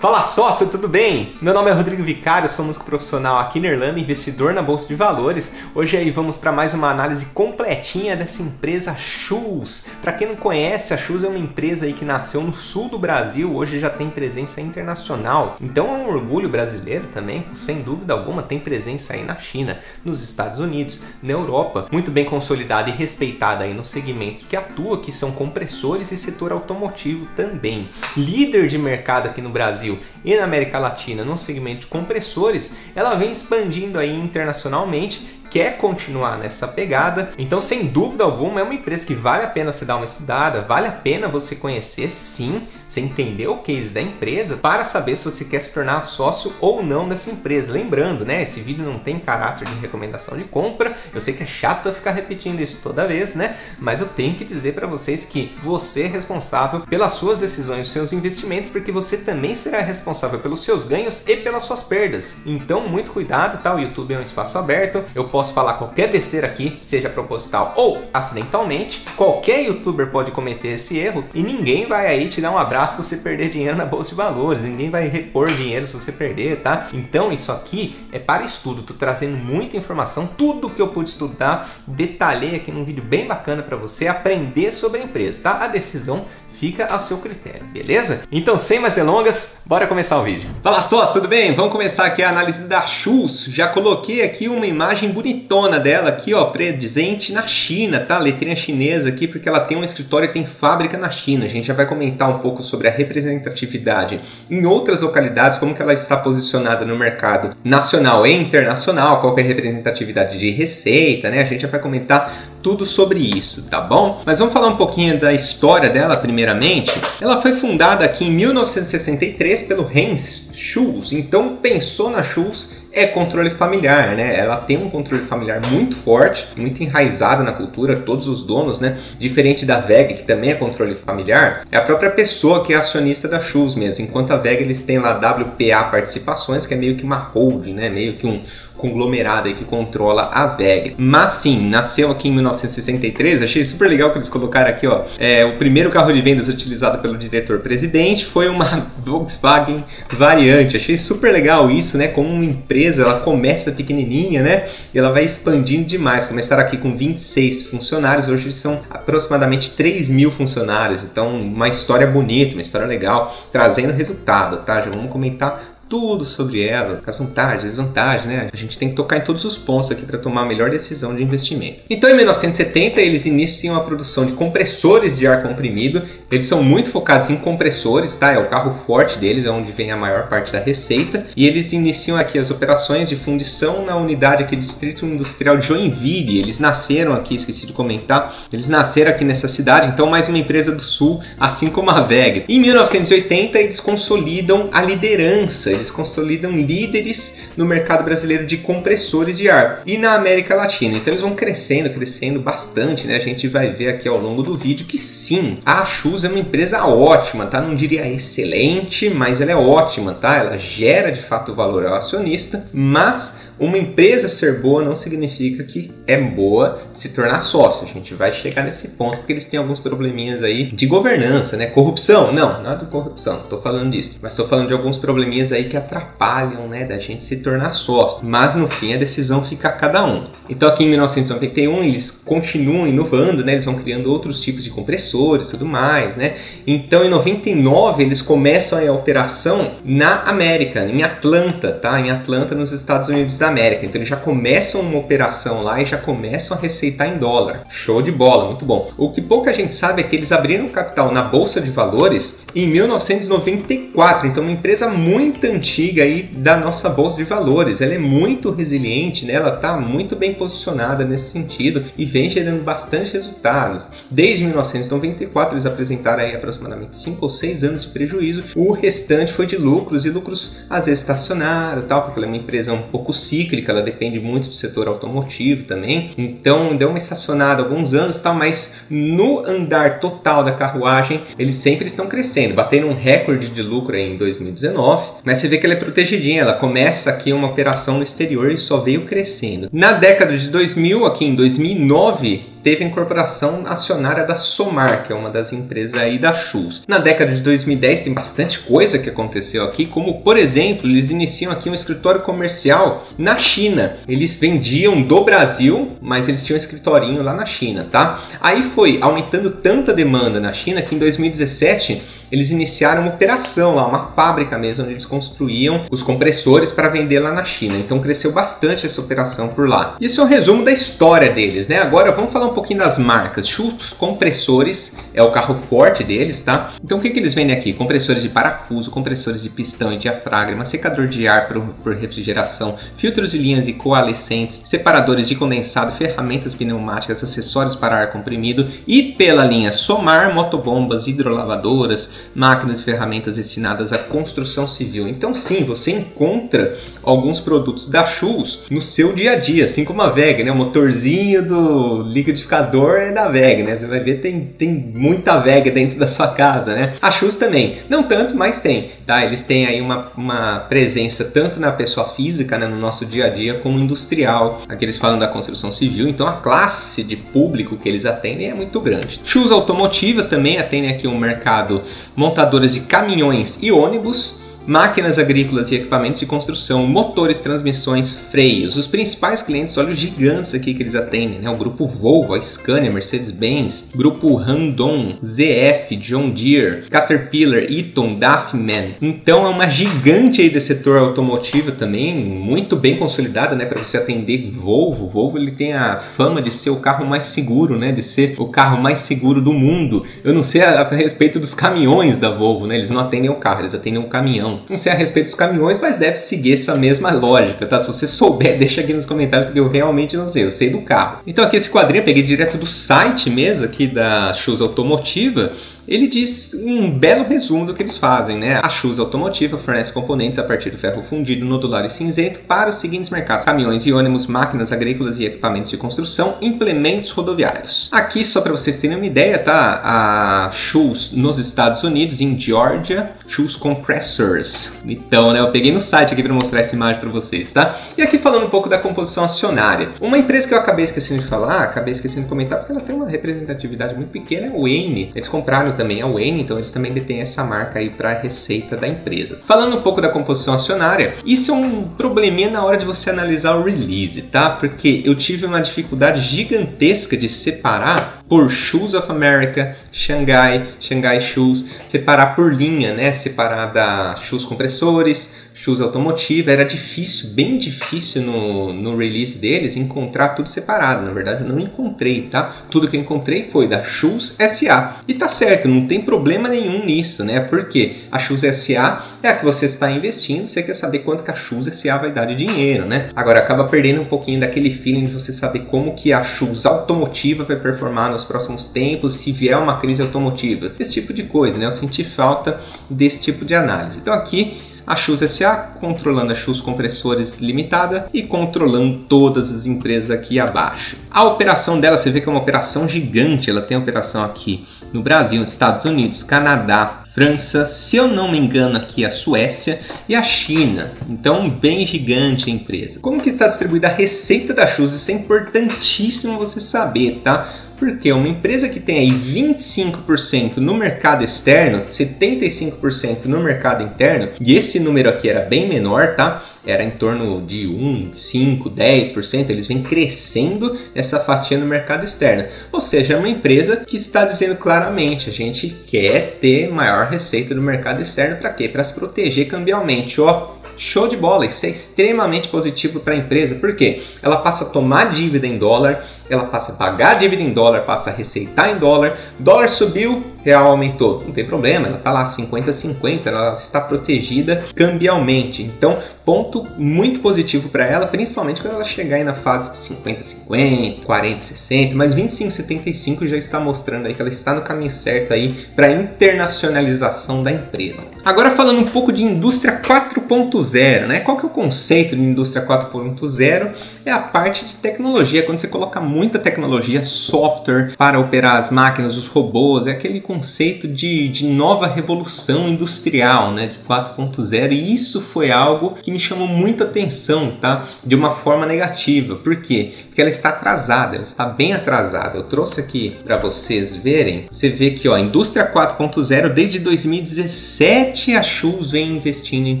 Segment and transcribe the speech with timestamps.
[0.00, 1.36] Fala sócio, tudo bem?
[1.40, 4.96] Meu nome é Rodrigo Vicário, sou músico profissional aqui na Irlanda, investidor na Bolsa de
[4.96, 5.54] Valores.
[5.76, 9.86] Hoje aí vamos para mais uma análise completinha dessa empresa Shoes.
[10.00, 12.98] Para quem não conhece, a Shoes é uma empresa aí que nasceu no sul do
[12.98, 15.56] Brasil, hoje já tem presença internacional.
[15.60, 20.20] Então é um orgulho brasileiro também, sem dúvida alguma, tem presença aí na China, nos
[20.20, 25.12] Estados Unidos, na Europa, muito bem consolidada e respeitada aí no segmento que atua, que
[25.12, 27.88] são compressores e setor automotivo também.
[28.16, 32.74] Líder de mercado aqui no Brasil Brasil e na América Latina no segmento de compressores,
[32.94, 37.30] ela vem expandindo aí internacionalmente quer continuar nessa pegada.
[37.36, 40.62] Então, sem dúvida alguma, é uma empresa que vale a pena você dar uma estudada,
[40.62, 45.26] vale a pena você conhecer sim, você entender o case da empresa para saber se
[45.26, 47.70] você quer se tornar sócio ou não dessa empresa.
[47.70, 50.96] Lembrando, né, esse vídeo não tem caráter de recomendação de compra.
[51.14, 53.58] Eu sei que é chato eu ficar repetindo isso toda vez, né?
[53.78, 58.10] Mas eu tenho que dizer para vocês que você é responsável pelas suas decisões, seus
[58.14, 62.40] investimentos, porque você também será responsável pelos seus ganhos e pelas suas perdas.
[62.46, 63.74] Então, muito cuidado, tá?
[63.74, 65.04] O YouTube é um espaço aberto.
[65.14, 69.04] Eu posso posso falar qualquer besteira aqui, seja proposital ou acidentalmente.
[69.16, 73.02] Qualquer youtuber pode cometer esse erro e ninguém vai aí te dar um abraço se
[73.02, 74.62] você perder dinheiro na bolsa de valores.
[74.62, 76.86] Ninguém vai repor dinheiro se você perder, tá?
[76.92, 78.82] Então isso aqui é para estudo.
[78.82, 83.64] Tô trazendo muita informação, tudo que eu pude estudar, detalhei aqui num vídeo bem bacana
[83.64, 85.64] para você aprender sobre a empresa, tá?
[85.64, 88.22] A decisão fica a seu critério, beleza?
[88.30, 90.48] Então, sem mais delongas, bora começar o vídeo.
[90.62, 91.52] Fala sócio, tudo bem?
[91.54, 93.46] Vamos começar aqui a análise da Shoes.
[93.46, 98.18] Já coloquei aqui uma imagem bonitona dela aqui, ó, presente na China, tá?
[98.18, 101.44] Letrinha chinesa aqui, porque ela tem um escritório e tem fábrica na China.
[101.44, 105.82] A gente já vai comentar um pouco sobre a representatividade em outras localidades, como que
[105.82, 111.40] ela está posicionada no mercado nacional e internacional, qual é a representatividade de receita, né?
[111.40, 114.22] A gente já vai comentar tudo sobre isso, tá bom?
[114.24, 116.92] Mas vamos falar um pouquinho da história dela primeiramente.
[117.20, 121.12] Ela foi fundada aqui em 1963 pelo Heinz Schulz.
[121.12, 124.38] Então pensou na Schulz é controle familiar, né?
[124.38, 128.96] Ela tem um controle familiar muito forte, muito enraizado na cultura, todos os donos, né?
[129.18, 133.26] Diferente da VEG, que também é controle familiar, é a própria pessoa que é acionista
[133.28, 134.04] da Shoes mesmo.
[134.04, 137.88] Enquanto a VEG eles têm lá WPA Participações, que é meio que uma holding, né?
[137.88, 138.40] Meio que um
[138.76, 140.94] conglomerado aí que controla a VEG.
[140.98, 145.04] Mas sim, nasceu aqui em 1963, achei super legal que eles colocaram aqui, ó.
[145.18, 150.76] É, o primeiro carro de vendas utilizado pelo diretor-presidente foi uma Volkswagen Variante.
[150.76, 152.08] Achei super legal isso, né?
[152.08, 154.66] Como uma empresa empresa ela começa pequenininha, né?
[154.92, 156.26] E ela vai expandindo demais.
[156.26, 161.04] Começaram aqui com 26 funcionários, hoje eles são aproximadamente 3 mil funcionários.
[161.04, 164.76] Então, uma história bonita, uma história legal, trazendo resultado, tá?
[164.76, 168.48] Já vamos comentar tudo sobre ela, as vantagens, desvantagens, né?
[168.50, 171.14] A gente tem que tocar em todos os pontos aqui para tomar a melhor decisão
[171.14, 171.84] de investimento.
[171.90, 176.00] Então, em 1970, eles iniciam a produção de compressores de ar comprimido.
[176.30, 178.32] Eles são muito focados em compressores, tá?
[178.32, 181.26] É o carro forte deles, é onde vem a maior parte da receita.
[181.36, 185.66] E eles iniciam aqui as operações de fundição na unidade aqui do Distrito Industrial de
[185.66, 186.38] Joinville.
[186.38, 190.72] Eles nasceram aqui, esqueci de comentar, eles nasceram aqui nessa cidade, então mais uma empresa
[190.72, 192.46] do Sul, assim como a VEG.
[192.48, 199.50] Em 1980, eles consolidam a liderança eles consolidam líderes no mercado brasileiro de compressores de
[199.50, 200.96] ar e na América Latina.
[200.96, 203.16] Então eles vão crescendo, crescendo bastante, né?
[203.16, 206.38] A gente vai ver aqui ao longo do vídeo que sim, a Shoes é uma
[206.38, 207.60] empresa ótima, tá?
[207.60, 210.36] Não diria excelente, mas ela é ótima, tá?
[210.36, 215.90] Ela gera de fato valor ao acionista, mas uma empresa ser boa não significa que
[216.06, 217.86] é boa se tornar sócio.
[217.86, 221.66] A gente vai chegar nesse ponto porque eles têm alguns probleminhas aí de governança, né?
[221.66, 222.32] Corrupção?
[222.32, 224.18] Não, nada de corrupção, tô falando disso.
[224.22, 228.26] Mas tô falando de alguns probleminhas aí que atrapalham, né, da gente se tornar sócio.
[228.26, 230.26] Mas no fim a decisão fica a cada um.
[230.48, 233.52] Então aqui em 1991 eles continuam inovando, né?
[233.52, 236.34] Eles vão criando outros tipos de compressores, tudo mais, né?
[236.66, 242.00] Então em 99 eles começam a operação na América, em Atlanta, tá?
[242.00, 243.84] Em Atlanta, nos Estados Unidos da América.
[243.84, 247.66] Então eles já começam uma operação lá e já começam a receitar em dólar.
[247.68, 248.90] Show de bola, muito bom.
[248.96, 252.68] O que pouca gente sabe é que eles abriram capital na bolsa de valores em
[252.68, 254.28] 1994.
[254.28, 257.80] Então uma empresa muito antiga aí da nossa bolsa de valores.
[257.80, 259.34] Ela é muito resiliente, né?
[259.34, 263.88] Ela está muito bem posicionada nesse sentido e vem gerando bastante resultados.
[264.10, 268.44] Desde 1994 eles apresentaram aí aproximadamente 5 ou 6 anos de prejuízo.
[268.54, 272.36] O restante foi de lucros e lucros às vezes estacionados, tal, porque ela é uma
[272.36, 276.10] empresa um pouco cíclica ela depende muito do setor automotivo também.
[276.18, 281.86] Então deu uma estacionada alguns anos, tal, mas no andar total da carruagem, eles sempre
[281.86, 285.12] estão crescendo, batendo um recorde de lucro em 2019.
[285.24, 288.58] Mas você vê que ela é protegidinha, ela começa aqui uma operação no exterior e
[288.58, 289.70] só veio crescendo.
[289.72, 295.16] Na década de 2000, aqui em 2009, teve a incorporação acionária da Somar, que é
[295.16, 296.84] uma das empresas aí da Shoes.
[296.86, 301.52] Na década de 2010 tem bastante coisa que aconteceu aqui, como por exemplo, eles iniciam
[301.52, 303.96] aqui um escritório comercial na China.
[304.06, 308.20] Eles vendiam do Brasil, mas eles tinham um escritorinho lá na China, tá?
[308.40, 313.86] Aí foi aumentando tanta demanda na China que em 2017 eles iniciaram uma operação lá,
[313.86, 317.76] uma fábrica mesmo, onde eles construíam os compressores para vender lá na China.
[317.76, 319.96] Então cresceu bastante essa operação por lá.
[320.00, 321.78] E esse é o um resumo da história deles, né?
[321.78, 323.46] Agora vamos falar um pouquinho das marcas.
[323.46, 326.70] Schultz Compressores é o carro forte deles, tá?
[326.82, 327.74] Então o que, que eles vendem aqui?
[327.74, 333.32] Compressores de parafuso, compressores de pistão e diafragma, secador de ar por, por refrigeração, filtros
[333.32, 339.44] de linhas e coalescentes, separadores de condensado, ferramentas pneumáticas, acessórios para ar comprimido e pela
[339.44, 345.08] linha Somar, motobombas, hidrolavadoras, máquinas e ferramentas destinadas à construção civil.
[345.08, 350.02] Então, sim, você encontra alguns produtos da Schultz no seu dia a dia, assim como
[350.02, 350.50] a VEG, né?
[350.50, 353.76] O motorzinho do liquidificador é da VEG, né?
[353.76, 356.94] Você vai ver tem, tem muita VEG dentro da sua casa, né?
[357.00, 359.24] A Schultz também, não tanto, mas tem, tá?
[359.24, 363.28] Eles têm aí uma, uma presença tanto na pessoa física, né, no nosso dia a
[363.28, 364.62] dia, como industrial.
[364.68, 368.54] Aqui eles falam da construção civil, então a classe de público que eles atendem é
[368.54, 369.20] muito grande.
[369.24, 371.82] Schultz Automotiva também atende aqui um mercado
[372.16, 378.76] montadoras de caminhões e ônibus, máquinas agrícolas e equipamentos de construção, motores, transmissões, freios.
[378.76, 381.50] Os principais clientes, olha os gigantes aqui que eles atendem, né?
[381.50, 388.94] O grupo Volvo, a Scania, Mercedes-Benz, grupo Randon, ZF, John Deere, Caterpillar, Eaton, Duffman.
[389.00, 393.96] Então é uma gigante aí desse setor automotivo também, muito bem consolidada, né, para você
[393.96, 395.08] atender Volvo.
[395.08, 398.46] Volvo ele tem a fama de ser o carro mais seguro, né, de ser o
[398.46, 400.04] carro mais seguro do mundo.
[400.24, 402.76] Eu não sei a, a respeito dos caminhões da Volvo, né?
[402.76, 404.51] Eles não atendem o carro, eles atendem o caminhão.
[404.68, 407.78] Não sei a respeito dos caminhões, mas deve seguir essa mesma lógica, tá?
[407.78, 410.82] Se você souber, deixa aqui nos comentários, porque eu realmente não sei, eu sei do
[410.82, 411.20] carro.
[411.26, 415.52] Então aqui esse quadrinho eu peguei direto do site mesmo, aqui da Shoes Automotiva,
[415.86, 418.60] ele diz um belo resumo do que eles fazem, né?
[418.62, 422.76] A Shoes Automotiva fornece componentes a partir do ferro fundido, nodular e cinzento para os
[422.76, 427.90] seguintes mercados: caminhões e ônibus, máquinas agrícolas e equipamentos de construção, implementos rodoviários.
[427.92, 429.80] Aqui, só para vocês terem uma ideia, tá?
[429.84, 434.82] A Shoes nos Estados Unidos, em Georgia, Shoes Compressors.
[434.84, 435.40] Então, né?
[435.40, 437.76] Eu peguei no site aqui para mostrar essa imagem para vocês, tá?
[437.98, 439.90] E aqui falando um pouco da composição acionária.
[440.00, 442.94] Uma empresa que eu acabei esquecendo de falar, acabei esquecendo de comentar, porque ela tem
[442.94, 445.10] uma representatividade muito pequena, é o Wayne.
[445.14, 448.76] Eles compraram também a Wayne, então eles também detêm essa marca aí para a receita
[448.76, 449.40] da empresa.
[449.44, 453.56] Falando um pouco da composição acionária, isso é um probleminha na hora de você analisar
[453.56, 454.50] o release, tá?
[454.50, 461.66] Porque eu tive uma dificuldade gigantesca de separar por Shoes of America, Shanghai, Shanghai Shoes,
[461.86, 463.12] separar por linha, né?
[463.12, 470.30] Separar da Shoes compressores, shoes automotiva, era difícil, bem difícil no, no release deles encontrar
[470.30, 471.04] tudo separado.
[471.04, 472.54] Na verdade, eu não encontrei, tá?
[472.70, 474.96] Tudo que eu encontrei foi da Shoes SA.
[475.06, 477.40] E tá certo, não tem problema nenhum nisso, né?
[477.40, 481.30] Porque a Shoes SA é a que você está investindo, você quer saber quanto que
[481.30, 483.10] a Shoes SA vai dar de dinheiro, né?
[483.14, 487.44] Agora acaba perdendo um pouquinho daquele feeling de você saber como que a Shoes automotiva
[487.44, 490.72] vai performar nos próximos tempos, se vier uma crise automotiva.
[490.78, 491.66] Esse tipo de coisa, né?
[491.66, 494.00] Eu senti falta desse tipo de análise.
[494.00, 500.10] Então aqui a Shoes SA controlando a Shoes Compressores Limitada e controlando todas as empresas
[500.10, 500.96] aqui abaixo.
[501.10, 505.02] A operação dela, você vê que é uma operação gigante, ela tem operação aqui no
[505.02, 510.22] Brasil, Estados Unidos, Canadá, França, se eu não me engano aqui a Suécia e a
[510.22, 510.92] China.
[511.08, 513.00] Então, bem gigante a empresa.
[513.00, 514.92] Como que está distribuída a receita da Shoes?
[514.92, 517.46] Isso é importantíssimo você saber, tá?
[517.82, 524.54] Porque uma empresa que tem aí 25% no mercado externo, 75% no mercado interno, e
[524.54, 526.40] esse número aqui era bem menor, tá?
[526.64, 532.44] Era em torno de 1, 5, 10%, eles vêm crescendo essa fatia no mercado externo.
[532.70, 537.52] Ou seja, é uma empresa que está dizendo claramente, a gente quer ter maior receita
[537.52, 538.68] do mercado externo para quê?
[538.68, 543.56] Para se proteger cambialmente, ó Show de bola, isso é extremamente positivo para a empresa,
[543.56, 547.82] porque ela passa a tomar dívida em dólar, ela passa a pagar dívida em dólar,
[547.82, 552.24] passa a receitar em dólar, dólar subiu, real aumentou, não tem problema, ela está lá
[552.24, 555.62] 50-50, ela está protegida cambialmente.
[555.62, 561.94] Então, ponto muito positivo para ela, principalmente quando ela chegar aí na fase 50-50, 40-60,
[561.94, 567.42] mas 25-75 já está mostrando aí que ela está no caminho certo aí para internacionalização
[567.42, 568.06] da empresa.
[568.24, 571.20] Agora falando um pouco de indústria 4.0, né?
[571.20, 573.72] Qual que é o conceito de indústria 4.0?
[574.06, 579.16] É a parte de tecnologia, quando você coloca muita tecnologia, software para operar as máquinas,
[579.16, 583.66] os robôs, é aquele conceito de, de nova revolução industrial, né?
[583.66, 587.84] De 4.0 e isso foi algo que me chamou muita atenção, tá?
[588.06, 589.34] De uma forma negativa.
[589.34, 589.92] Por quê?
[590.12, 592.36] Porque ela está atrasada, ela está bem atrasada.
[592.36, 594.44] Eu trouxe aqui para vocês verem.
[594.50, 599.80] Você vê que, ó, indústria 4.0 desde 2017 a Schulz vem investindo em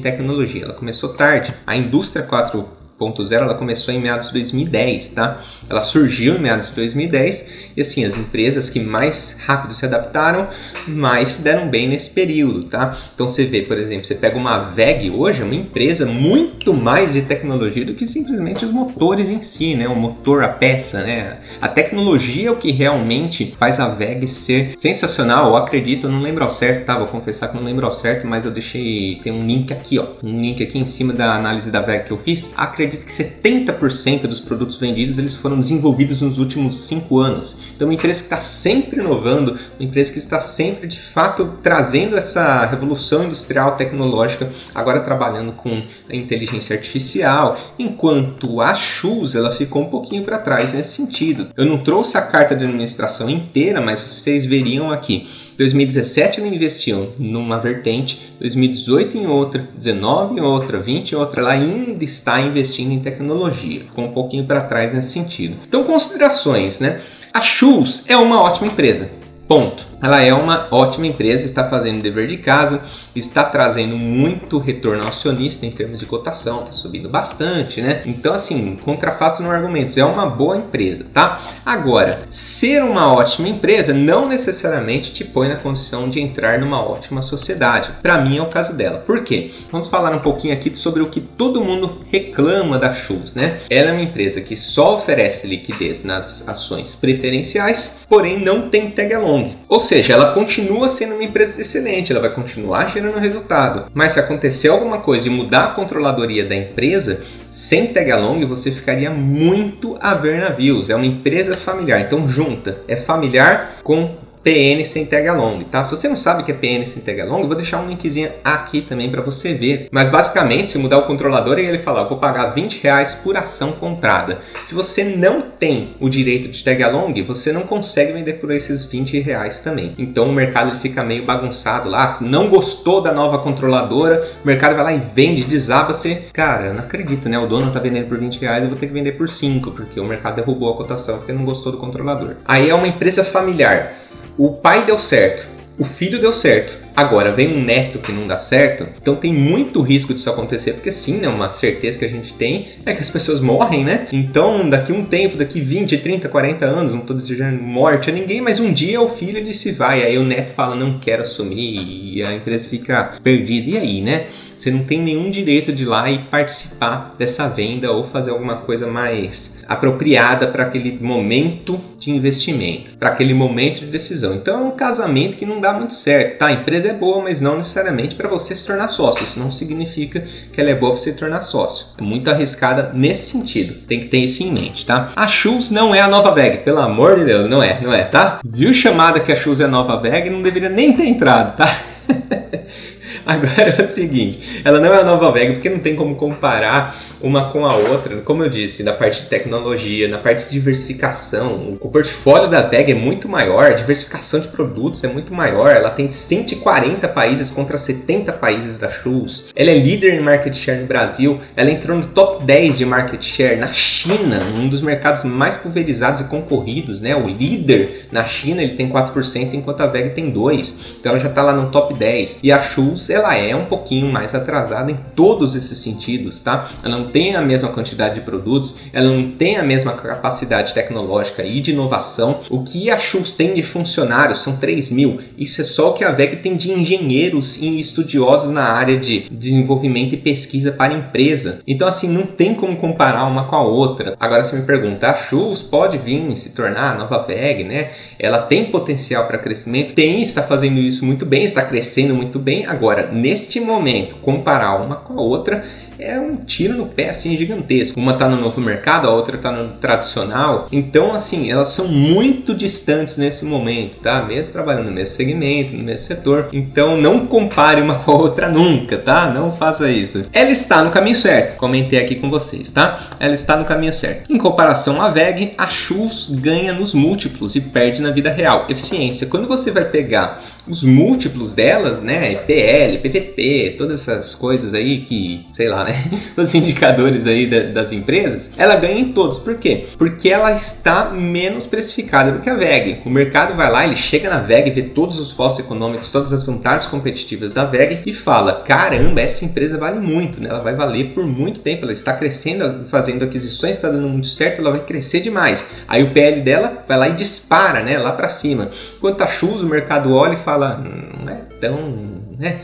[0.00, 0.64] tecnologia.
[0.64, 1.52] Ela começou tarde.
[1.66, 2.66] A indústria 4
[3.10, 5.40] 4.0 ela começou em meados de 2010, tá?
[5.68, 10.48] Ela surgiu em meados de 2010 e assim, as empresas que mais rápido se adaptaram,
[10.86, 12.96] mais se deram bem nesse período, tá?
[13.14, 17.12] Então você vê, por exemplo, você pega uma VEG hoje, é uma empresa muito mais
[17.12, 19.88] de tecnologia do que simplesmente os motores em si, né?
[19.88, 21.38] O motor, a peça, né?
[21.60, 26.20] A tecnologia é o que realmente faz a VEG ser sensacional, eu acredito, eu não
[26.20, 26.98] lembro ao certo, tá?
[26.98, 30.06] Vou confessar que não lembro ao certo, mas eu deixei, tem um link aqui, ó,
[30.22, 32.52] um link aqui em cima da análise da VEG que eu fiz.
[32.56, 37.72] Acredito acredita que 70% dos produtos vendidos eles foram desenvolvidos nos últimos 5 anos.
[37.74, 42.16] Então, uma empresa que está sempre inovando, uma empresa que está sempre, de fato, trazendo
[42.16, 49.82] essa revolução industrial tecnológica, agora trabalhando com a inteligência artificial, enquanto a Shoes ela ficou
[49.82, 51.48] um pouquinho para trás nesse sentido.
[51.56, 55.26] Eu não trouxe a carta de administração inteira, mas vocês veriam aqui
[55.62, 61.40] 2017 eles investiam numa vertente, 2018 em outra, 19 em outra, 20 em outra.
[61.40, 63.80] Ela ainda está investindo em tecnologia.
[63.80, 65.56] Ficou um pouquinho para trás nesse sentido.
[65.66, 67.00] Então, considerações, né?
[67.32, 69.21] A Shoes é uma ótima empresa.
[69.48, 69.92] Ponto.
[70.02, 72.82] Ela é uma ótima empresa, está fazendo o dever de casa,
[73.14, 78.02] está trazendo muito retorno ao acionista em termos de cotação, está subindo bastante, né?
[78.04, 81.40] Então, assim, contra fatos não argumentos, é uma boa empresa, tá?
[81.64, 87.22] Agora, ser uma ótima empresa não necessariamente te põe na condição de entrar numa ótima
[87.22, 87.90] sociedade.
[88.02, 88.98] Para mim é o caso dela.
[88.98, 89.52] Por quê?
[89.70, 93.60] Vamos falar um pouquinho aqui sobre o que todo mundo reclama da Schultz, né?
[93.70, 99.14] Ela é uma empresa que só oferece liquidez nas ações preferenciais, porém não tem tag
[99.14, 99.31] along.
[99.68, 103.90] Ou seja, ela continua sendo uma empresa excelente, ela vai continuar gerando resultado.
[103.94, 108.70] Mas se acontecer alguma coisa de mudar a controladoria da empresa, sem tag along você
[108.70, 110.90] ficaria muito a ver navios.
[110.90, 112.78] É uma empresa familiar, então junta.
[112.88, 115.84] É familiar com PN sem tag along, tá?
[115.84, 117.88] Se você não sabe o que é PN sem tag along, eu vou deixar um
[117.88, 119.88] linkzinho aqui também para você ver.
[119.92, 123.36] Mas basicamente, se mudar o controlador e ele falar, eu vou pagar 20 reais por
[123.36, 124.40] ação comprada.
[124.64, 128.84] Se você não tem o direito de tag along, você não consegue vender por esses
[128.84, 129.94] 20 reais também.
[129.96, 132.08] Então o mercado ele fica meio bagunçado lá.
[132.08, 136.24] Se não gostou da nova controladora, o mercado vai lá e vende, desaba você.
[136.32, 137.38] Cara, eu não acredito, né?
[137.38, 140.00] O dono tá vendendo por 20 reais, eu vou ter que vender por 5, porque
[140.00, 142.36] o mercado derrubou a cotação porque não gostou do controlador.
[142.44, 144.02] Aí é uma empresa familiar.
[144.38, 145.46] O pai deu certo,
[145.78, 146.78] o filho deu certo.
[147.02, 150.92] Agora, vem um neto que não dá certo, então tem muito risco disso acontecer, porque
[150.92, 154.06] sim, né, uma certeza que a gente tem é que as pessoas morrem, né?
[154.12, 158.40] Então, daqui um tempo, daqui 20, 30, 40 anos, não estou desejando morte a ninguém,
[158.40, 162.14] mas um dia o filho ele se vai, aí o neto fala, não quero assumir,
[162.14, 163.70] e a empresa fica perdida.
[163.70, 164.26] E aí, né?
[164.56, 168.58] Você não tem nenhum direito de ir lá e participar dessa venda ou fazer alguma
[168.58, 174.34] coisa mais apropriada para aquele momento de investimento, para aquele momento de decisão.
[174.34, 176.46] Então é um casamento que não dá muito certo, tá?
[176.46, 179.24] A empresa empresa é boa, mas não necessariamente para você se tornar sócio.
[179.24, 181.86] Isso não significa que ela é boa para se tornar sócio.
[181.98, 183.74] É muito arriscada nesse sentido.
[183.86, 185.10] Tem que ter isso em mente, tá?
[185.16, 188.04] A Shoes não é a nova bag, pelo amor de Deus, não é, não é,
[188.04, 188.40] tá?
[188.44, 191.66] Viu chamada que a Shoes é nova bag, não deveria nem ter entrado, tá?
[193.24, 196.96] Agora é o seguinte, ela não é a nova Vega porque não tem como comparar
[197.20, 198.16] uma com a outra.
[198.22, 202.90] Como eu disse, na parte de tecnologia, na parte de diversificação, o portfólio da Vega
[202.90, 205.70] é muito maior, a diversificação de produtos é muito maior.
[205.70, 209.46] Ela tem 140 países contra 70 países da Shoes.
[209.54, 213.22] Ela é líder em market share no Brasil, ela entrou no top 10 de market
[213.22, 217.14] share na China, um dos mercados mais pulverizados e concorridos, né?
[217.14, 220.96] O líder na China, ele tem 4%, enquanto a Vega tem 2.
[220.98, 222.40] Então ela já está lá no top 10.
[222.42, 226.68] E a Shoes ela é um pouquinho mais atrasada em todos esses sentidos, tá?
[226.82, 231.44] Ela não tem a mesma quantidade de produtos, ela não tem a mesma capacidade tecnológica
[231.44, 232.40] e de inovação.
[232.50, 235.20] O que a Schultz tem de funcionários são 3 mil.
[235.36, 239.26] Isso é só o que a VEG tem de engenheiros e estudiosos na área de
[239.30, 241.60] desenvolvimento e pesquisa para empresa.
[241.66, 244.16] Então, assim, não tem como comparar uma com a outra.
[244.18, 247.90] Agora, se me perguntar, a Schultz pode vir se tornar a nova VEG, né?
[248.18, 252.66] Ela tem potencial para crescimento, tem, está fazendo isso muito bem, está crescendo muito bem.
[252.66, 255.64] Agora, Agora, neste momento, comparar uma com a outra
[255.98, 257.98] é um tiro no pé assim gigantesco.
[257.98, 260.66] Uma tá no novo mercado, a outra tá no tradicional.
[260.72, 264.22] Então, assim, elas são muito distantes nesse momento, tá?
[264.22, 266.48] Mesmo trabalhando no mesmo segmento, no mesmo setor.
[266.52, 269.30] Então, não compare uma com a outra nunca, tá?
[269.30, 270.24] Não faça isso.
[270.32, 271.56] Ela está no caminho certo.
[271.56, 272.98] Comentei aqui com vocês, tá?
[273.20, 274.32] Ela está no caminho certo.
[274.32, 278.66] Em comparação à VEG, a Schultz ganha nos múltiplos e perde na vida real.
[278.68, 279.26] Eficiência.
[279.26, 282.34] Quando você vai pegar os múltiplos delas, né?
[282.36, 285.92] PL, PVP, todas essas coisas aí que, sei lá, né?
[286.36, 289.38] Os indicadores aí da, das empresas, ela ganha em todos.
[289.38, 289.86] Por quê?
[289.98, 293.00] Porque ela está menos precificada do que a VEG.
[293.04, 296.44] O mercado vai lá, ele chega na VEG, vê todos os fósseis econômicos, todas as
[296.44, 300.48] vantagens competitivas da VEG e fala: caramba, essa empresa vale muito, né?
[300.48, 304.60] Ela vai valer por muito tempo, ela está crescendo, fazendo aquisições, está dando muito certo,
[304.60, 305.66] ela vai crescer demais.
[305.88, 307.98] Aí o PL dela vai lá e dispara, né?
[307.98, 308.70] Lá para cima.
[308.96, 312.22] Enquanto a Chus, o mercado olha e fala fala, não é tão.
[312.38, 312.60] Né?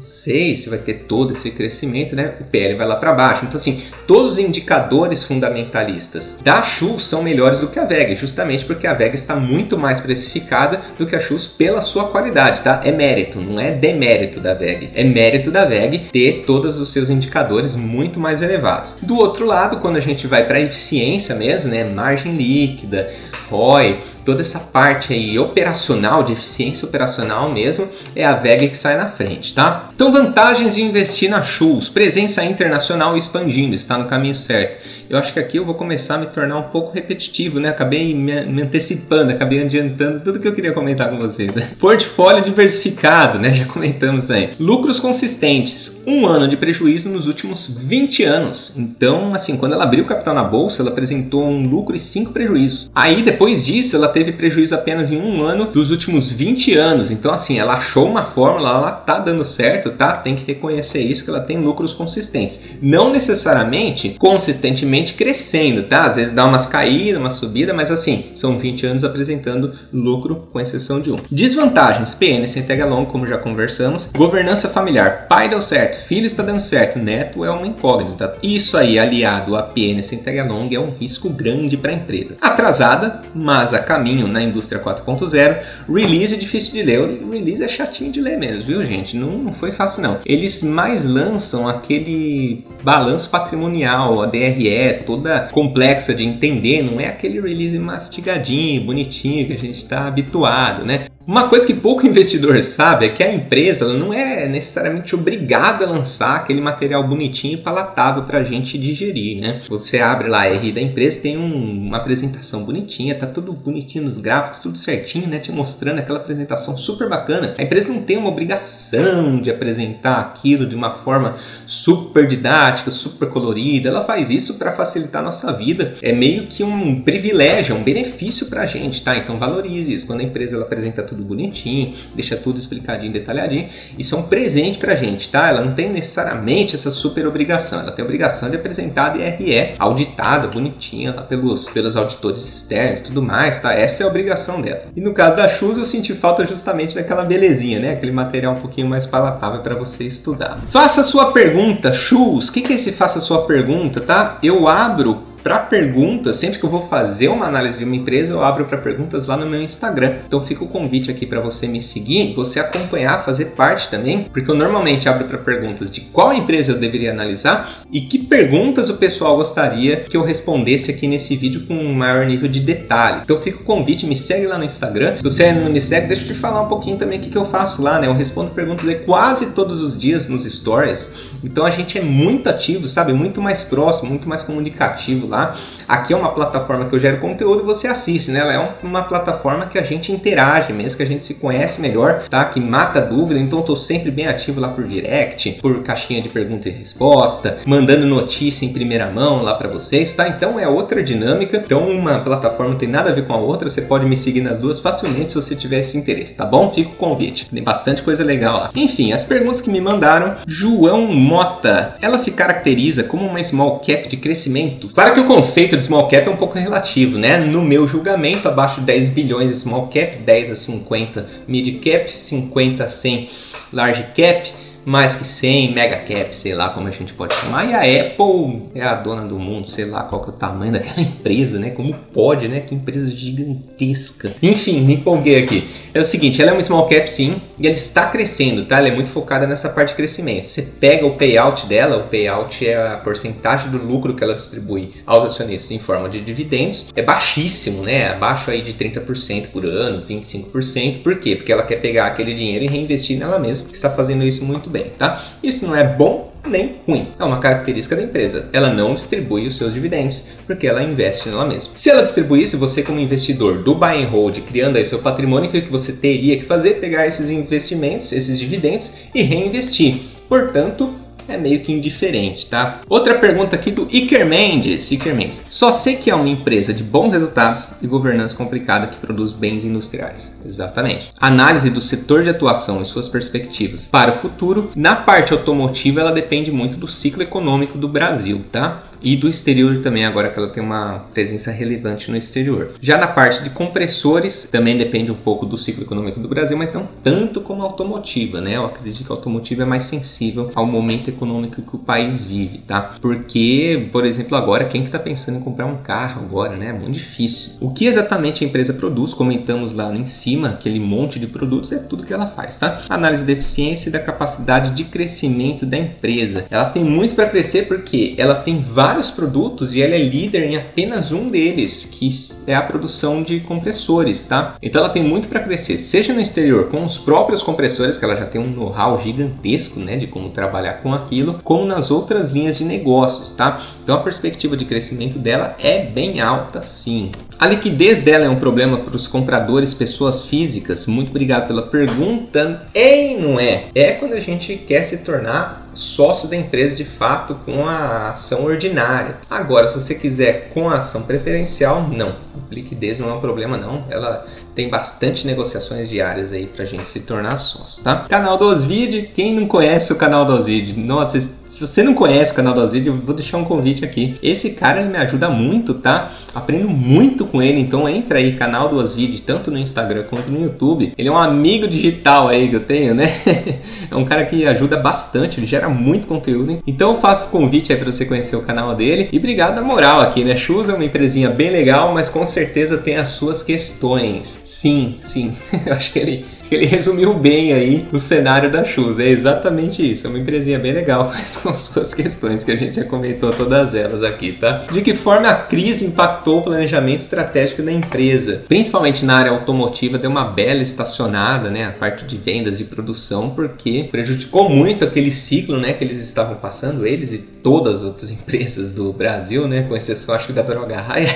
[0.00, 2.34] Sei se vai ter todo esse crescimento, né?
[2.40, 3.44] O PL vai lá para baixo.
[3.44, 8.64] Então, assim, todos os indicadores fundamentalistas da Schultz são melhores do que a VEG, justamente
[8.64, 12.80] porque a VEG está muito mais precificada do que a Schultz pela sua qualidade, tá?
[12.84, 14.90] É mérito, não é demérito da VEG.
[14.94, 18.98] É mérito da VEG ter todos os seus indicadores muito mais elevados.
[19.02, 21.84] Do outro lado, quando a gente vai para eficiência mesmo, né?
[21.84, 23.10] Margem líquida,
[23.50, 28.96] ROI, toda essa parte aí operacional, de eficiência operacional mesmo, é a VEG que sai
[28.96, 29.87] na frente, tá?
[29.98, 34.78] Então, vantagens de investir na Schultz, presença internacional expandindo, está no caminho certo.
[35.10, 37.70] Eu acho que aqui eu vou começar a me tornar um pouco repetitivo, né?
[37.70, 41.52] Acabei me, me antecipando, acabei adiantando tudo que eu queria comentar com vocês.
[41.52, 41.70] Né?
[41.80, 43.50] Portfólio diversificado, né?
[43.52, 44.52] Já comentamos aí.
[44.60, 48.72] Lucros consistentes, um ano de prejuízo nos últimos 20 anos.
[48.76, 52.32] Então, assim, quando ela abriu o capital na bolsa, ela apresentou um lucro e cinco
[52.32, 52.90] prejuízos.
[52.94, 57.10] Aí, depois disso, ela teve prejuízo apenas em um ano dos últimos 20 anos.
[57.10, 60.14] Então, assim, ela achou uma fórmula, ela tá dando certo, tá?
[60.14, 62.78] Tem que reconhecer isso, que ela tem lucros consistentes.
[62.80, 66.06] Não necessariamente consistentemente crescendo, tá?
[66.06, 70.60] Às vezes dá umas caídas, uma subida, mas assim, são 20 anos apresentando lucro, com
[70.60, 71.16] exceção de um.
[71.30, 74.10] Desvantagens: PN sem tag along, como já conversamos.
[74.16, 78.36] Governança familiar: pai deu certo, filho está dando certo, neto é uma incógnita.
[78.42, 82.36] Isso aí, aliado a PN sem tag along, é um risco grande para a empresa.
[82.40, 85.58] Atrasada, mas a caminho caminho na indústria 4.0.
[85.88, 87.00] Release é difícil de ler.
[87.00, 89.16] O release é chatinho de ler mesmo, viu, gente?
[89.16, 90.18] Não, não foi fácil, não.
[90.24, 96.82] Eles mais lançam aquele balanço patrimonial, a DRE, toda complexa de entender.
[96.82, 101.06] Não é aquele release mastigadinho, bonitinho que a gente está habituado, né?
[101.28, 105.90] Uma coisa que pouco investidor sabe é que a empresa não é necessariamente obrigada a
[105.90, 109.60] lançar aquele material bonitinho e palatável para a gente digerir, né?
[109.68, 114.04] Você abre lá a RI da empresa, tem um, uma apresentação bonitinha, tá tudo bonitinho
[114.04, 115.38] nos gráficos, tudo certinho, né?
[115.38, 117.52] Te mostrando aquela apresentação super bacana.
[117.58, 121.36] A empresa não tem uma obrigação de apresentar aquilo de uma forma
[121.66, 123.90] super didática, super colorida.
[123.90, 125.94] Ela faz isso para facilitar a nossa vida.
[126.00, 129.14] É meio que um privilégio, um benefício para a gente, tá?
[129.14, 130.06] Então valorize isso.
[130.06, 133.68] Quando a empresa ela apresenta tudo tudo bonitinho, deixa tudo explicadinho, detalhadinho.
[133.98, 135.48] Isso é um presente pra gente, tá?
[135.48, 137.80] Ela não tem necessariamente essa super obrigação.
[137.80, 143.00] Ela tem a obrigação de apresentar a DRE auditada, bonitinha, lá pelos, pelos auditores externos
[143.00, 143.72] tudo mais, tá?
[143.72, 144.82] Essa é a obrigação dela.
[144.94, 147.92] E no caso da Shoes, eu senti falta justamente daquela belezinha, né?
[147.92, 150.60] Aquele material um pouquinho mais palatável para você estudar.
[150.68, 152.48] Faça sua pergunta, Shoes.
[152.48, 154.38] O que, que é esse faça sua pergunta, tá?
[154.42, 158.42] Eu abro para perguntas, sempre que eu vou fazer uma análise de uma empresa, eu
[158.42, 160.16] abro para perguntas lá no meu Instagram.
[160.26, 164.50] Então fica o convite aqui para você me seguir, você acompanhar, fazer parte também, porque
[164.50, 168.98] eu normalmente abro para perguntas de qual empresa eu deveria analisar e que perguntas o
[168.98, 173.22] pessoal gostaria que eu respondesse aqui nesse vídeo com um maior nível de detalhe.
[173.24, 175.16] Então fica o convite, me segue lá no Instagram.
[175.16, 177.38] Se você não me segue, deixa eu te falar um pouquinho também o que, que
[177.38, 178.06] eu faço lá, né?
[178.06, 181.30] Eu respondo perguntas quase todos os dias nos stories.
[181.42, 183.14] Então a gente é muito ativo, sabe?
[183.14, 185.37] Muito mais próximo, muito mais comunicativo lá.
[185.86, 188.40] Aqui é uma plataforma que eu gero conteúdo e você assiste, né?
[188.40, 192.24] Ela é uma plataforma que a gente interage mesmo, que a gente se conhece melhor,
[192.28, 192.44] tá?
[192.44, 196.28] Que mata dúvida, então eu tô sempre bem ativo lá por direct, por caixinha de
[196.28, 200.28] pergunta e resposta, mandando notícia em primeira mão lá para vocês, tá?
[200.28, 201.62] Então é outra dinâmica.
[201.64, 204.40] Então uma plataforma não tem nada a ver com a outra, você pode me seguir
[204.40, 206.70] nas duas facilmente se você tiver esse interesse, tá bom?
[206.72, 207.48] Fica o convite.
[207.50, 208.70] Tem bastante coisa legal lá.
[208.74, 211.96] Enfim, as perguntas que me mandaram, João Mota.
[212.00, 214.88] Ela se caracteriza como uma small cap de crescimento.
[214.88, 217.38] Claro que o conceito de small cap é um pouco relativo, né?
[217.38, 222.10] No meu julgamento, abaixo de 10 bilhões de small cap, 10 a 50 mid cap,
[222.10, 223.28] 50 a 100
[223.72, 224.50] large cap,
[224.88, 227.68] mais que 100 mega cap, sei lá como a gente pode chamar.
[227.68, 230.72] E a Apple é a dona do mundo, sei lá qual que é o tamanho
[230.72, 231.70] daquela empresa, né?
[231.70, 232.60] Como pode, né?
[232.60, 234.32] Que empresa gigantesca.
[234.42, 235.68] Enfim, me empolguei aqui.
[235.92, 238.78] É o seguinte, ela é uma small cap sim, e ela está crescendo, tá?
[238.78, 240.44] Ela é muito focada nessa parte de crescimento.
[240.44, 244.94] Você pega o payout dela, o payout é a porcentagem do lucro que ela distribui
[245.04, 246.86] aos acionistas em forma de dividendos.
[246.96, 248.08] É baixíssimo, né?
[248.12, 251.02] Abaixo aí de 30% por ano, 25%.
[251.02, 251.36] Por quê?
[251.36, 254.77] Porque ela quer pegar aquele dinheiro e reinvestir nela mesma, está fazendo isso muito bem,
[254.84, 255.22] tá?
[255.42, 257.08] Isso não é bom nem ruim.
[257.18, 258.48] É uma característica da empresa.
[258.52, 261.72] Ela não distribui os seus dividendos porque ela investe nela mesma.
[261.74, 265.52] Se ela distribuísse, você como investidor do buy and hold, criando aí seu patrimônio, o
[265.52, 266.74] que você teria que fazer?
[266.80, 270.00] Pegar esses investimentos, esses dividendos e reinvestir.
[270.28, 270.94] Portanto,
[271.28, 272.80] é meio que indiferente, tá?
[272.88, 274.90] Outra pergunta aqui do Iker Mendes.
[274.90, 275.46] Iker Mendes.
[275.50, 279.64] Só sei que é uma empresa de bons resultados e governança complicada que produz bens
[279.64, 280.38] industriais.
[280.44, 281.10] Exatamente.
[281.20, 284.70] Análise do setor de atuação e suas perspectivas para o futuro.
[284.74, 288.82] Na parte automotiva, ela depende muito do ciclo econômico do Brasil, tá?
[289.02, 292.72] E do exterior também, agora que ela tem uma presença relevante no exterior.
[292.80, 296.72] Já na parte de compressores, também depende um pouco do ciclo econômico do Brasil, mas
[296.72, 298.56] não tanto como a automotiva, né?
[298.56, 302.58] Eu acredito que a automotiva é mais sensível ao momento econômico que o país vive,
[302.58, 302.94] tá?
[303.00, 306.68] Porque, por exemplo, agora, quem que tá pensando em comprar um carro agora, né?
[306.68, 307.52] É muito difícil.
[307.60, 311.78] O que exatamente a empresa produz, comentamos lá em cima, aquele monte de produtos, é
[311.78, 312.82] tudo que ela faz, tá?
[312.88, 316.46] Análise da eficiência e da capacidade de crescimento da empresa.
[316.50, 320.44] Ela tem muito para crescer porque ela tem vários vários produtos e ela é líder
[320.44, 322.08] em apenas um deles, que
[322.46, 324.56] é a produção de compressores, tá?
[324.62, 328.16] Então ela tem muito para crescer, seja no exterior com os próprios compressores, que ela
[328.16, 332.56] já tem um know-how gigantesco, né, de como trabalhar com aquilo, como nas outras linhas
[332.56, 333.60] de negócios, tá?
[333.82, 337.10] Então a perspectiva de crescimento dela é bem alta, sim.
[337.38, 340.86] A liquidez dela é um problema para os compradores, pessoas físicas.
[340.86, 342.66] Muito obrigado pela pergunta.
[342.74, 343.66] É e não é.
[343.74, 348.44] É quando a gente quer se tornar sócio da empresa de fato com a ação
[348.44, 349.16] ordinária.
[349.30, 352.16] Agora, se você quiser com a ação preferencial, não.
[352.50, 353.84] Liquidez não é um problema não.
[353.88, 354.26] Ela
[354.58, 358.06] tem bastante negociações diárias aí pra gente se tornar sócio, tá?
[358.08, 360.76] Canal do Osvid, quem não conhece o canal do Osvid?
[360.76, 364.18] Nossa, se você não conhece o canal do Osvid, eu vou deixar um convite aqui.
[364.20, 366.10] Esse cara me ajuda muito, tá?
[366.34, 370.42] Aprendo muito com ele, então entra aí, canal do Osvid, tanto no Instagram quanto no
[370.42, 370.92] YouTube.
[370.98, 373.06] Ele é um amigo digital aí que eu tenho, né?
[373.88, 376.62] é um cara que ajuda bastante, ele gera muito conteúdo, hein?
[376.66, 379.08] Então eu faço o convite aí pra você conhecer o canal dele.
[379.12, 380.34] E obrigado na moral aqui, né?
[380.34, 384.42] Shoes é uma empresinha bem legal, mas com certeza tem as suas questões.
[384.48, 385.36] Sim, sim.
[385.66, 388.98] Eu acho que ele, ele resumiu bem aí o cenário da Shoes.
[388.98, 390.06] É exatamente isso.
[390.06, 393.74] É uma empresinha bem legal, mas com suas questões que a gente já comentou todas
[393.74, 394.64] elas aqui, tá?
[394.70, 398.44] De que forma a crise impactou o planejamento estratégico da empresa?
[398.48, 401.66] Principalmente na área automotiva, deu uma bela estacionada, né?
[401.66, 405.72] A parte de vendas e produção, porque prejudicou muito aquele ciclo, né?
[405.72, 409.62] Que eles estavam passando, eles e todas as outras empresas do Brasil, né?
[409.68, 411.12] Com exceção, acho que da Droga Raia,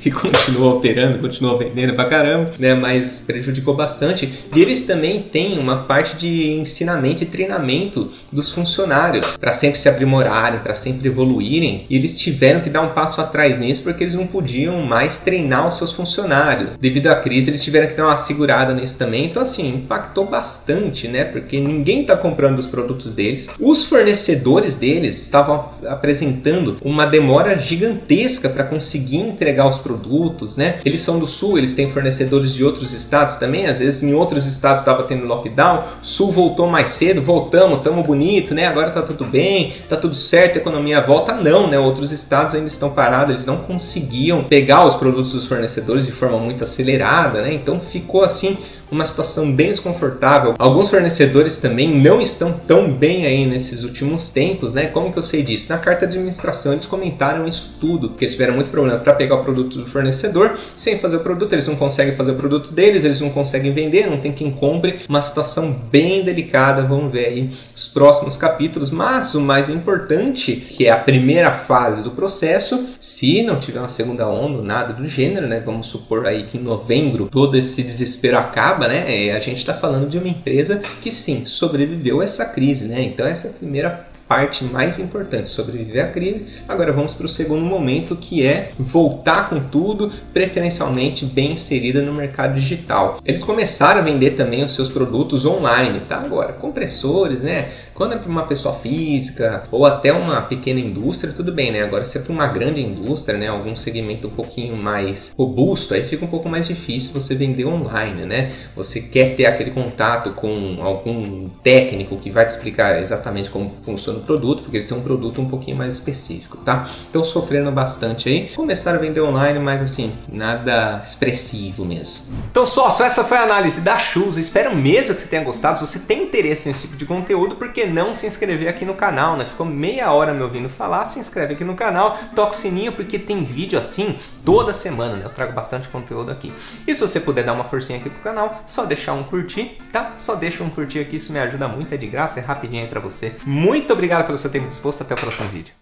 [0.00, 2.74] que continua operando, continua vendendo pra caramba, né?
[2.74, 4.29] Mas prejudicou bastante.
[4.54, 9.88] E eles também têm uma parte de ensinamento e treinamento dos funcionários para sempre se
[9.88, 11.84] aprimorarem, para sempre evoluírem.
[11.88, 15.68] E eles tiveram que dar um passo atrás nisso porque eles não podiam mais treinar
[15.68, 16.76] os seus funcionários.
[16.76, 19.24] Devido à crise, eles tiveram que dar uma segurada nisso também.
[19.26, 21.24] Então, assim, impactou bastante, né?
[21.24, 23.50] Porque ninguém está comprando os produtos deles.
[23.58, 30.78] Os fornecedores deles estavam apresentando uma demora gigantesca para conseguir entregar os produtos, né?
[30.84, 34.46] Eles são do sul, eles têm fornecedores de outros estados também, às vezes em outros
[34.46, 38.66] estados estava tendo lockdown, sul voltou mais cedo, voltamos, estamos bonito, né?
[38.66, 41.34] Agora tá tudo bem, tá tudo certo, a economia volta.
[41.34, 41.78] Não, né?
[41.78, 46.38] Outros estados ainda estão parados, eles não conseguiam pegar os produtos dos fornecedores de forma
[46.38, 47.52] muito acelerada, né?
[47.52, 48.56] Então ficou assim
[48.90, 50.54] uma situação bem desconfortável.
[50.58, 54.86] Alguns fornecedores também não estão tão bem aí nesses últimos tempos, né?
[54.86, 55.70] Como que eu sei disso?
[55.70, 59.36] Na carta de administração eles comentaram isso tudo, que eles tiveram muito problema para pegar
[59.36, 63.04] o produto do fornecedor, sem fazer o produto, eles não conseguem fazer o produto deles,
[63.04, 65.00] eles não conseguem vender, não tem quem compre.
[65.08, 70.86] Uma situação bem delicada, vamos ver aí os próximos capítulos, mas o mais importante, que
[70.86, 75.46] é a primeira fase do processo, se não tiver uma segunda onda, nada do gênero,
[75.46, 75.62] né?
[75.64, 79.26] Vamos supor aí que em novembro todo esse desespero acaba acaba, né?
[79.26, 83.02] É, a gente está falando de uma empresa que sim sobreviveu a essa crise, né?
[83.02, 86.46] Então essa é a primeira parte mais importante, sobreviver à crise.
[86.68, 92.14] Agora vamos para o segundo momento, que é voltar com tudo, preferencialmente bem inserida no
[92.14, 93.18] mercado digital.
[93.26, 96.18] Eles começaram a vender também os seus produtos online, tá?
[96.18, 97.70] Agora, compressores, né?
[98.00, 101.82] Quando é para uma pessoa física ou até uma pequena indústria, tudo bem, né?
[101.82, 103.48] Agora, se é para uma grande indústria, né?
[103.48, 108.24] Algum segmento um pouquinho mais robusto, aí fica um pouco mais difícil você vender online,
[108.24, 108.52] né?
[108.74, 114.18] Você quer ter aquele contato com algum técnico que vai te explicar exatamente como funciona
[114.18, 116.88] o produto, porque esse é um produto um pouquinho mais específico, tá?
[117.10, 118.48] Então, sofrendo bastante aí.
[118.56, 122.28] Começaram a vender online, mas assim, nada expressivo mesmo.
[122.50, 124.38] Então, sócio, essa foi a análise da Shoes.
[124.38, 125.78] espero mesmo que você tenha gostado.
[125.78, 128.94] Se você tem interesse nesse tipo de conteúdo, por que não se inscrever aqui no
[128.94, 129.44] canal, né?
[129.44, 133.18] Ficou meia hora me ouvindo falar, se inscreve aqui no canal, toca o sininho, porque
[133.18, 135.24] tem vídeo assim toda semana, né?
[135.24, 136.52] Eu trago bastante conteúdo aqui.
[136.86, 140.12] E se você puder dar uma forcinha aqui pro canal, só deixar um curtir, tá?
[140.14, 142.88] Só deixa um curtir aqui, isso me ajuda muito, é de graça, é rapidinho aí
[142.88, 143.34] pra você.
[143.44, 145.79] Muito obrigado pelo seu tempo disposto, até o próximo vídeo.